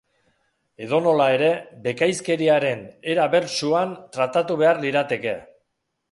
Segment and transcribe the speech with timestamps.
[0.83, 1.49] Edonola ere,
[1.83, 2.81] bekaizkeriaren
[3.15, 5.35] era bertsuan tratatu behar lirateke.